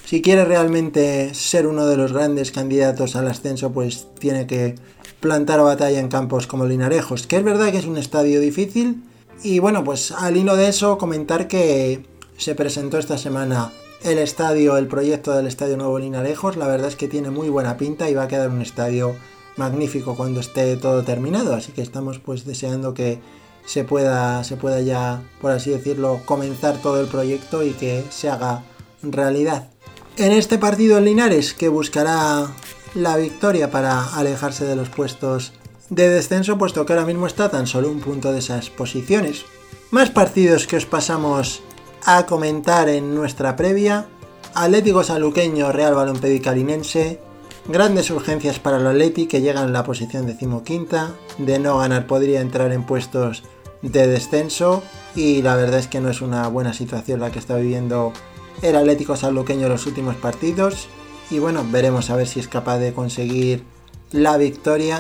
si 0.06 0.22
quiere 0.22 0.46
realmente 0.46 1.34
ser 1.34 1.66
uno 1.66 1.88
de 1.88 1.98
los 1.98 2.14
grandes 2.14 2.52
candidatos 2.52 3.16
al 3.16 3.28
ascenso, 3.28 3.72
pues 3.72 4.08
tiene 4.20 4.46
que 4.46 4.76
plantar 5.20 5.62
batalla 5.62 6.00
en 6.00 6.10
campos 6.10 6.46
como 6.46 6.66
Linarejos, 6.66 7.26
que 7.26 7.38
es 7.38 7.44
verdad 7.44 7.72
que 7.72 7.80
es 7.80 7.86
un 7.86 7.98
estadio 7.98 8.40
difícil. 8.40 9.04
Y 9.44 9.58
bueno, 9.60 9.84
pues 9.84 10.12
al 10.12 10.38
hilo 10.38 10.56
de 10.56 10.68
eso, 10.70 11.00
comentar 11.00 11.48
que 11.48 12.06
se 12.38 12.54
presentó 12.54 13.00
esta 13.00 13.18
semana 13.18 13.72
el 14.04 14.20
estadio, 14.20 14.78
el 14.78 14.88
proyecto 14.88 15.32
del 15.32 15.48
Estadio 15.48 15.76
Nuevo 15.78 15.98
Linarejos. 15.98 16.56
La 16.56 16.68
verdad 16.68 16.90
es 16.90 16.96
que 16.96 17.08
tiene 17.08 17.32
muy 17.32 17.50
buena 17.50 17.76
pinta 17.76 18.08
y 18.08 18.14
va 18.14 18.24
a 18.24 18.28
quedar 18.28 18.50
un 18.50 18.62
estadio 18.62 19.16
magnífico 19.58 20.16
cuando 20.16 20.40
esté 20.40 20.78
todo 20.78 21.04
terminado. 21.04 21.56
Así 21.56 21.72
que 21.72 21.82
estamos 21.82 22.20
pues 22.20 22.46
deseando 22.46 22.94
que 22.94 23.20
se 23.66 23.84
pueda, 23.84 24.44
se 24.44 24.56
pueda 24.56 24.82
ya, 24.82 25.24
por 25.42 25.52
así 25.52 25.72
decirlo, 25.72 26.22
comenzar 26.26 26.78
todo 26.78 27.02
el 27.02 27.08
proyecto 27.08 27.64
y 27.64 27.72
que 27.72 28.04
se 28.12 28.30
haga 28.30 28.64
realidad. 29.02 29.70
En 30.18 30.32
este 30.32 30.58
partido 30.58 31.02
Linares, 31.02 31.54
que 31.54 31.68
buscará 31.68 32.48
la 32.94 33.18
victoria 33.18 33.70
para 33.70 34.16
alejarse 34.16 34.64
de 34.64 34.78
los 34.78 34.88
puestos 34.88 35.52
de 35.90 36.08
descenso, 36.08 36.58
puesto 36.58 36.86
que 36.86 36.94
ahora 36.94 37.06
mismo 37.06 37.28
está 37.28 37.50
tan 37.50 37.68
solo 37.68 37.92
un 37.92 38.00
punto 38.00 38.32
de 38.32 38.40
esas 38.40 38.70
posiciones. 38.70 39.44
Más 39.92 40.12
partidos 40.12 40.68
que 40.68 40.78
os 40.78 40.86
pasamos 40.86 41.64
a 42.06 42.26
comentar 42.26 42.88
en 42.88 43.14
nuestra 43.14 43.58
previa. 43.58 44.08
Atlético 44.54 45.04
Saluqueño, 45.04 45.74
Real 45.74 45.96
Balompedicalinense. 45.96 47.20
Grandes 47.68 48.10
urgencias 48.10 48.58
para 48.58 48.78
el 48.78 48.88
Atleti 48.88 49.28
que 49.28 49.42
llegan 49.42 49.66
en 49.66 49.74
la 49.74 49.84
posición 49.84 50.28
decimoquinta. 50.28 51.12
De 51.40 51.60
no 51.60 51.80
ganar 51.80 52.08
podría 52.08 52.40
entrar 52.40 52.72
en 52.72 52.86
puestos 52.86 53.44
de 53.82 54.08
descenso. 54.08 54.82
Y 55.14 55.42
la 55.42 55.58
verdad 55.58 55.80
es 55.80 55.88
que 55.88 56.00
no 56.00 56.10
es 56.10 56.22
una 56.22 56.48
buena 56.48 56.72
situación 56.72 57.20
la 57.20 57.32
que 57.32 57.40
está 57.40 57.58
viviendo 57.58 58.14
el 58.62 58.76
Atlético 58.76 59.16
Saluqueño 59.16 59.66
en 59.66 59.72
los 59.72 59.86
últimos 59.86 60.16
partidos. 60.16 60.88
Y 61.30 61.40
bueno, 61.40 61.66
veremos 61.70 62.10
a 62.10 62.16
ver 62.16 62.28
si 62.28 62.40
es 62.40 62.48
capaz 62.48 62.78
de 62.78 62.94
conseguir 62.94 63.64
la 64.12 64.38
victoria 64.38 65.00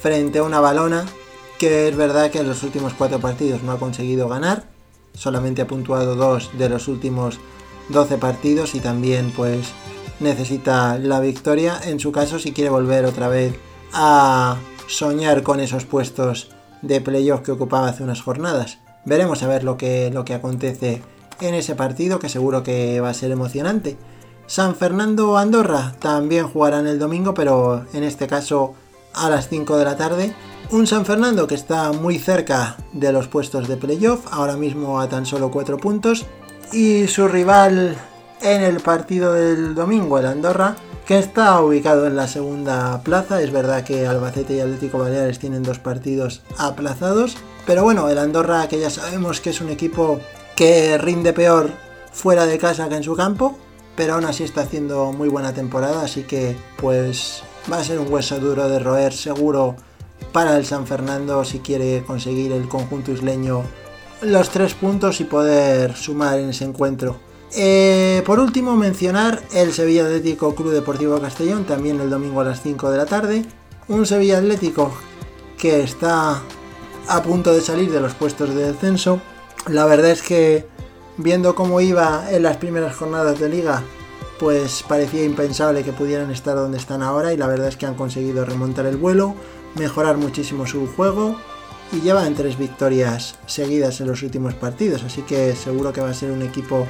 frente 0.00 0.38
a 0.38 0.44
una 0.44 0.60
balona 0.60 1.04
que 1.58 1.88
es 1.88 1.96
verdad 1.96 2.30
que 2.30 2.38
en 2.38 2.48
los 2.48 2.62
últimos 2.62 2.94
cuatro 2.94 3.20
partidos 3.20 3.62
no 3.62 3.72
ha 3.72 3.78
conseguido 3.78 4.28
ganar 4.28 4.70
solamente 5.14 5.62
ha 5.62 5.66
puntuado 5.66 6.16
dos 6.16 6.50
de 6.58 6.68
los 6.68 6.88
últimos 6.88 7.38
12 7.88 8.18
partidos 8.18 8.74
y 8.74 8.80
también 8.80 9.32
pues 9.32 9.68
necesita 10.20 10.98
la 10.98 11.20
victoria 11.20 11.80
en 11.84 12.00
su 12.00 12.12
caso 12.12 12.38
si 12.38 12.52
quiere 12.52 12.70
volver 12.70 13.04
otra 13.04 13.28
vez 13.28 13.54
a 13.92 14.56
soñar 14.86 15.42
con 15.42 15.60
esos 15.60 15.84
puestos 15.84 16.50
de 16.82 17.00
playoff 17.00 17.42
que 17.42 17.52
ocupaba 17.52 17.88
hace 17.88 18.02
unas 18.02 18.22
jornadas. 18.22 18.78
Veremos 19.04 19.42
a 19.42 19.48
ver 19.48 19.64
lo 19.64 19.76
que, 19.76 20.10
lo 20.10 20.24
que 20.24 20.34
acontece 20.34 21.02
en 21.42 21.54
ese 21.54 21.74
partido 21.74 22.18
que 22.18 22.28
seguro 22.28 22.62
que 22.62 23.00
va 23.00 23.10
a 23.10 23.14
ser 23.14 23.30
emocionante. 23.30 23.96
San 24.46 24.74
Fernando 24.74 25.36
Andorra 25.36 25.94
también 25.98 26.48
jugarán 26.48 26.86
el 26.86 26.98
domingo 26.98 27.34
pero 27.34 27.84
en 27.92 28.02
este 28.02 28.26
caso 28.26 28.74
a 29.14 29.30
las 29.30 29.48
5 29.48 29.76
de 29.76 29.84
la 29.84 29.96
tarde 29.96 30.34
un 30.72 30.86
San 30.86 31.04
Fernando 31.04 31.48
que 31.48 31.56
está 31.56 31.92
muy 31.92 32.18
cerca 32.18 32.76
de 32.92 33.12
los 33.12 33.26
puestos 33.26 33.66
de 33.66 33.76
playoff, 33.76 34.26
ahora 34.30 34.56
mismo 34.56 35.00
a 35.00 35.08
tan 35.08 35.26
solo 35.26 35.50
4 35.50 35.78
puntos. 35.78 36.26
Y 36.72 37.08
su 37.08 37.26
rival 37.26 37.96
en 38.40 38.62
el 38.62 38.78
partido 38.78 39.32
del 39.32 39.74
domingo, 39.74 40.18
el 40.18 40.26
Andorra, 40.26 40.76
que 41.06 41.18
está 41.18 41.60
ubicado 41.60 42.06
en 42.06 42.14
la 42.14 42.28
segunda 42.28 43.02
plaza. 43.02 43.42
Es 43.42 43.50
verdad 43.50 43.82
que 43.82 44.06
Albacete 44.06 44.54
y 44.54 44.60
Atlético 44.60 44.98
Baleares 44.98 45.40
tienen 45.40 45.64
dos 45.64 45.80
partidos 45.80 46.42
aplazados. 46.56 47.36
Pero 47.66 47.82
bueno, 47.82 48.08
el 48.08 48.18
Andorra 48.18 48.68
que 48.68 48.78
ya 48.78 48.90
sabemos 48.90 49.40
que 49.40 49.50
es 49.50 49.60
un 49.60 49.70
equipo 49.70 50.20
que 50.60 50.98
rinde 50.98 51.32
peor 51.32 51.70
fuera 52.12 52.44
de 52.44 52.58
casa 52.58 52.86
que 52.90 52.96
en 52.96 53.02
su 53.02 53.16
campo. 53.16 53.56
Pero 53.96 54.12
aún 54.12 54.26
así 54.26 54.44
está 54.44 54.60
haciendo 54.60 55.10
muy 55.10 55.30
buena 55.30 55.54
temporada. 55.54 56.02
Así 56.02 56.24
que 56.24 56.54
pues 56.76 57.42
va 57.72 57.78
a 57.78 57.84
ser 57.84 57.98
un 57.98 58.12
hueso 58.12 58.38
duro 58.38 58.68
de 58.68 58.78
roer 58.78 59.14
seguro 59.14 59.74
para 60.34 60.58
el 60.58 60.66
San 60.66 60.86
Fernando 60.86 61.46
si 61.46 61.60
quiere 61.60 62.04
conseguir 62.04 62.52
el 62.52 62.68
conjunto 62.68 63.10
isleño 63.10 63.62
los 64.20 64.50
tres 64.50 64.74
puntos 64.74 65.22
y 65.22 65.24
poder 65.24 65.96
sumar 65.96 66.38
en 66.38 66.50
ese 66.50 66.66
encuentro. 66.66 67.18
Eh, 67.56 68.22
por 68.26 68.38
último, 68.38 68.76
mencionar 68.76 69.42
el 69.54 69.72
Sevilla 69.72 70.04
Atlético 70.04 70.54
Club 70.54 70.72
Deportivo 70.72 71.18
Castellón, 71.22 71.64
también 71.64 72.02
el 72.02 72.10
domingo 72.10 72.42
a 72.42 72.44
las 72.44 72.60
5 72.60 72.90
de 72.90 72.98
la 72.98 73.06
tarde. 73.06 73.46
Un 73.88 74.04
Sevilla 74.04 74.36
Atlético 74.36 74.92
que 75.56 75.80
está 75.80 76.42
a 77.08 77.22
punto 77.22 77.54
de 77.54 77.62
salir 77.62 77.90
de 77.90 78.02
los 78.02 78.12
puestos 78.12 78.54
de 78.54 78.72
descenso. 78.72 79.22
La 79.68 79.86
verdad 79.86 80.10
es 80.10 80.22
que 80.22 80.66
viendo 81.16 81.54
cómo 81.54 81.80
iba 81.80 82.30
en 82.30 82.42
las 82.42 82.56
primeras 82.56 82.96
jornadas 82.96 83.38
de 83.38 83.48
liga, 83.48 83.82
pues 84.38 84.82
parecía 84.88 85.24
impensable 85.24 85.84
que 85.84 85.92
pudieran 85.92 86.30
estar 86.30 86.56
donde 86.56 86.78
están 86.78 87.02
ahora 87.02 87.32
y 87.32 87.36
la 87.36 87.46
verdad 87.46 87.68
es 87.68 87.76
que 87.76 87.86
han 87.86 87.94
conseguido 87.94 88.44
remontar 88.44 88.86
el 88.86 88.96
vuelo 88.96 89.34
mejorar 89.74 90.16
muchísimo 90.16 90.66
su 90.66 90.86
juego 90.86 91.36
y 91.92 92.00
llevan 92.00 92.34
tres 92.34 92.58
victorias 92.58 93.36
seguidas 93.46 94.00
en 94.00 94.08
los 94.08 94.22
últimos 94.22 94.54
partidos, 94.54 95.02
así 95.02 95.22
que 95.22 95.54
seguro 95.56 95.92
que 95.92 96.00
va 96.00 96.10
a 96.10 96.14
ser 96.14 96.30
un 96.30 96.42
equipo 96.42 96.86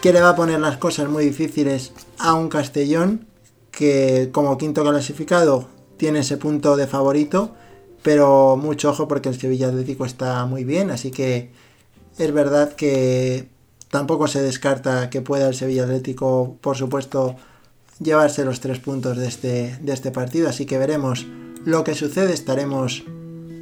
que 0.00 0.12
le 0.12 0.20
va 0.20 0.30
a 0.30 0.36
poner 0.36 0.60
las 0.60 0.76
cosas 0.76 1.08
muy 1.08 1.24
difíciles 1.24 1.92
a 2.18 2.34
un 2.34 2.48
Castellón 2.48 3.26
que 3.70 4.30
como 4.32 4.56
quinto 4.58 4.82
clasificado 4.82 5.68
tiene 5.96 6.20
ese 6.20 6.36
punto 6.36 6.76
de 6.76 6.86
favorito, 6.86 7.54
pero 8.02 8.56
mucho 8.56 8.90
ojo 8.90 9.08
porque 9.08 9.30
el 9.30 9.40
Sevilla 9.40 9.68
Atlético 9.68 10.04
está 10.04 10.44
muy 10.46 10.64
bien, 10.64 10.90
así 10.90 11.10
que 11.10 11.50
es 12.18 12.32
verdad 12.32 12.72
que 12.72 13.48
tampoco 13.90 14.26
se 14.26 14.42
descarta 14.42 15.10
que 15.10 15.22
pueda 15.22 15.48
el 15.48 15.54
Sevilla 15.54 15.84
Atlético, 15.84 16.56
por 16.60 16.76
supuesto, 16.76 17.36
llevarse 18.00 18.44
los 18.44 18.60
tres 18.60 18.78
puntos 18.78 19.16
de 19.16 19.26
este, 19.26 19.78
de 19.80 19.92
este 19.92 20.10
partido, 20.10 20.48
así 20.48 20.66
que 20.66 20.78
veremos 20.78 21.26
lo 21.64 21.84
que 21.84 21.94
sucede 21.94 22.32
estaremos 22.32 23.04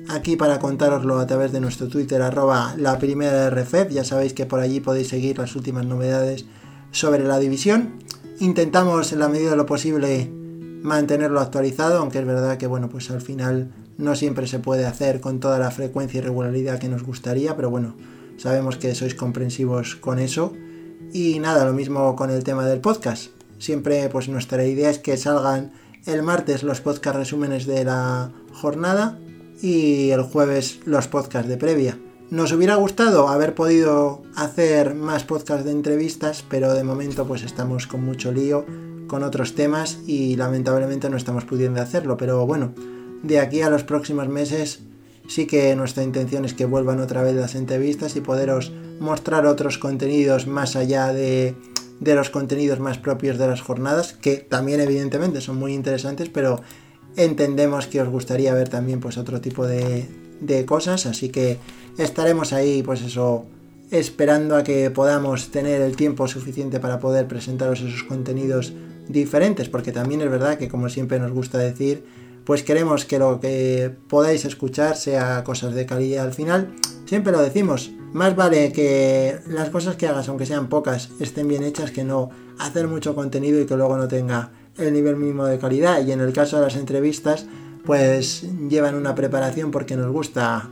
aquí 0.09 0.37
para 0.37 0.59
contároslo 0.59 1.19
a 1.19 1.27
través 1.27 1.53
de 1.53 1.61
nuestro 1.61 1.89
Twitter 1.89 2.21
arroba 2.23 2.75
la 2.77 2.99
primera 2.99 3.49
RFEP. 3.51 3.91
Ya 3.91 4.05
sabéis 4.05 4.35
que 4.35 4.47
por 4.47 4.61
allí 4.61 4.81
podéis 4.81 5.09
seguir 5.09 5.39
las 5.39 5.57
últimas 5.57 5.87
novedades 5.87 6.45
sobre 6.91 7.25
la 7.25 7.39
división. 7.39 7.95
Intentamos 8.41 9.13
en 9.13 9.21
la 9.21 9.29
medida 9.29 9.51
de 9.51 9.57
lo 9.57 9.67
posible 9.67 10.31
mantenerlo 10.83 11.41
actualizado, 11.41 11.99
aunque 11.99 12.19
es 12.19 12.27
verdad 12.27 12.59
que 12.59 12.67
bueno, 12.67 12.89
pues 12.91 13.11
al 13.11 13.23
final 13.23 13.73
no 13.97 14.17
siempre 14.17 14.47
se 14.47 14.59
puede 14.59 14.85
hacer 14.85 15.21
con 15.21 15.41
toda 15.41 15.59
la 15.59 15.71
frecuencia 15.71 16.19
y 16.19 16.21
regularidad 16.21 16.79
que 16.79 16.89
nos 16.89 17.05
gustaría, 17.05 17.57
pero 17.57 17.71
bueno, 17.71 17.95
sabemos 18.37 18.77
que 18.77 18.95
sois 18.95 19.15
comprensivos 19.15 19.97
con 19.97 20.19
eso. 20.19 20.53
Y 21.13 21.39
nada, 21.39 21.65
lo 21.65 21.73
mismo 21.73 22.17
con 22.17 22.31
el 22.31 22.45
tema 22.45 22.67
del 22.67 22.81
podcast. 22.81 23.31
Siempre 23.59 24.09
pues 24.09 24.29
nuestra 24.29 24.65
idea 24.65 24.91
es 24.91 24.99
que 24.99 25.17
salgan 25.17 25.73
el 26.07 26.23
martes 26.23 26.63
los 26.63 26.81
podcast 26.81 27.17
resúmenes 27.17 27.67
de 27.67 27.85
la 27.85 28.33
jornada 28.53 29.19
y 29.63 30.11
el 30.11 30.23
jueves 30.23 30.81
los 30.85 31.09
podcasts 31.09 31.49
de 31.49 31.57
previa. 31.57 31.99
Nos 32.31 32.53
hubiera 32.53 32.75
gustado 32.75 33.29
haber 33.29 33.55
podido 33.55 34.23
hacer 34.35 34.95
más 34.95 35.25
podcasts 35.25 35.65
de 35.65 35.71
entrevistas, 35.71 36.45
pero 36.49 36.75
de 36.75 36.85
momento 36.85 37.27
pues 37.27 37.43
estamos 37.43 37.87
con 37.87 38.05
mucho 38.05 38.33
lío 38.33 38.67
con 39.07 39.23
otros 39.23 39.55
temas 39.55 39.99
y 40.07 40.37
lamentablemente 40.37 41.09
no 41.09 41.17
estamos 41.17 41.45
pudiendo 41.45 41.81
hacerlo, 41.81 42.17
pero 42.17 42.47
bueno, 42.47 42.75
de 43.23 43.39
aquí 43.39 43.61
a 43.61 43.71
los 43.71 43.85
próximos 43.85 44.29
meses 44.29 44.81
sí 45.27 45.47
que 45.47 45.75
nuestra 45.77 46.03
intención 46.03 46.45
es 46.45 46.55
que 46.55 46.65
vuelvan 46.65 47.01
otra 47.01 47.23
vez 47.23 47.35
las 47.35 47.55
entrevistas 47.55 48.17
y 48.17 48.21
poderos 48.21 48.73
mostrar 49.01 49.47
otros 49.47 49.79
contenidos 49.79 50.47
más 50.47 50.77
allá 50.77 51.13
de 51.13 51.55
de 52.01 52.15
los 52.15 52.31
contenidos 52.31 52.81
más 52.81 52.99
propios 52.99 53.39
de 53.39 53.47
las 53.47 53.61
jornadas, 53.61 54.13
que 54.13 54.37
también 54.37 54.81
evidentemente 54.81 55.41
son 55.41 55.57
muy 55.57 55.75
interesantes, 55.75 56.29
pero 56.29 56.61
entendemos 57.17 57.87
que 57.87 58.01
os 58.01 58.09
gustaría 58.09 58.55
ver 58.55 58.69
también 58.69 59.01
pues 59.01 59.17
otro 59.17 59.41
tipo 59.41 59.67
de, 59.67 60.09
de 60.41 60.67
cosas, 60.67 61.07
así 61.07 61.29
que 61.29 61.59
estaremos 61.99 62.53
ahí 62.53 62.83
pues 62.83 63.03
eso 63.03 63.47
esperando 63.91 64.57
a 64.57 64.65
que 64.65 64.91
podamos 64.91 65.51
tener 65.51 65.81
el 65.81 65.97
tiempo 65.97 66.27
suficiente 66.27 66.81
para 66.81 66.99
poder 66.99 67.29
presentaros 67.29 67.81
esos 67.81 68.03
contenidos 68.03 68.73
diferentes, 69.09 69.69
porque 69.69 69.93
también 69.93 70.21
es 70.23 70.31
verdad 70.31 70.59
que 70.59 70.69
como 70.69 70.89
siempre 70.89 71.19
nos 71.19 71.33
gusta 71.33 71.59
decir, 71.59 72.05
pues 72.45 72.63
queremos 72.63 73.05
que 73.05 73.19
lo 73.19 73.41
que 73.41 73.95
podáis 74.09 74.45
escuchar 74.45 74.97
sea 74.97 75.43
cosas 75.45 75.75
de 75.75 75.87
calidad 75.87 76.25
al 76.25 76.35
final. 76.35 76.75
Siempre 77.07 77.33
lo 77.33 77.41
decimos, 77.41 77.91
más 78.13 78.37
vale 78.37 78.73
que 78.73 79.39
las 79.49 79.71
cosas 79.71 79.97
que 79.97 80.07
hagas, 80.07 80.29
aunque 80.29 80.47
sean 80.47 80.69
pocas, 80.69 81.11
estén 81.21 81.49
bien 81.49 81.63
hechas 81.63 81.91
que 81.91 82.05
no 82.05 82.31
hacer 82.59 82.87
mucho 82.87 83.15
contenido 83.15 83.61
y 83.61 83.67
que 83.67 83.77
luego 83.77 83.97
no 83.97 84.09
tenga 84.09 84.53
el 84.77 84.93
nivel 84.93 85.17
mínimo 85.17 85.47
de 85.47 85.59
calidad. 85.59 86.05
Y 86.07 86.13
en 86.13 86.21
el 86.21 86.33
caso 86.33 86.57
de 86.57 86.63
las 86.63 86.77
entrevistas, 86.77 87.47
pues 87.85 88.47
llevan 88.69 88.95
una 88.95 89.15
preparación 89.15 89.71
porque 89.71 89.97
nos 89.97 90.11
gusta 90.11 90.71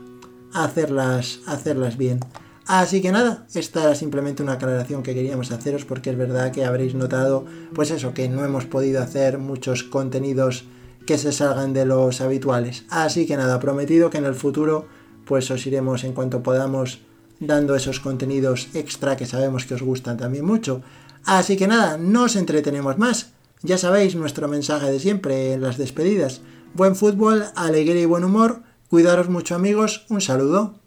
hacerlas, 0.52 1.40
hacerlas 1.46 1.96
bien. 1.96 2.20
Así 2.66 3.02
que 3.02 3.10
nada, 3.10 3.46
esta 3.54 3.82
era 3.82 3.94
simplemente 3.94 4.42
una 4.42 4.52
aclaración 4.52 5.02
que 5.02 5.14
queríamos 5.14 5.50
haceros 5.50 5.84
porque 5.84 6.10
es 6.10 6.16
verdad 6.16 6.52
que 6.52 6.64
habréis 6.64 6.94
notado, 6.94 7.44
pues 7.74 7.90
eso, 7.90 8.14
que 8.14 8.28
no 8.28 8.44
hemos 8.44 8.66
podido 8.66 9.02
hacer 9.02 9.38
muchos 9.38 9.82
contenidos 9.82 10.64
que 11.06 11.18
se 11.18 11.32
salgan 11.32 11.72
de 11.72 11.84
los 11.84 12.20
habituales. 12.20 12.84
Así 12.90 13.26
que 13.26 13.36
nada, 13.36 13.60
prometido 13.60 14.10
que 14.10 14.18
en 14.18 14.24
el 14.24 14.34
futuro 14.34 14.86
pues 15.24 15.50
os 15.50 15.66
iremos 15.66 16.04
en 16.04 16.12
cuanto 16.12 16.42
podamos 16.42 17.00
dando 17.40 17.74
esos 17.74 18.00
contenidos 18.00 18.68
extra 18.74 19.16
que 19.16 19.26
sabemos 19.26 19.66
que 19.66 19.74
os 19.74 19.82
gustan 19.82 20.16
también 20.16 20.44
mucho. 20.44 20.82
Así 21.24 21.56
que 21.56 21.68
nada, 21.68 21.98
no 21.98 22.24
os 22.24 22.36
entretenemos 22.36 22.98
más. 22.98 23.32
Ya 23.62 23.78
sabéis 23.78 24.16
nuestro 24.16 24.48
mensaje 24.48 24.90
de 24.90 24.98
siempre 24.98 25.52
en 25.52 25.62
las 25.62 25.78
despedidas. 25.78 26.40
Buen 26.74 26.96
fútbol, 26.96 27.44
alegría 27.54 28.02
y 28.02 28.06
buen 28.06 28.24
humor. 28.24 28.62
Cuidaros 28.88 29.28
mucho 29.28 29.54
amigos. 29.54 30.04
Un 30.08 30.20
saludo. 30.20 30.81